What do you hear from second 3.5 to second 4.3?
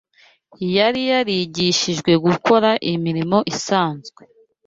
isanzwe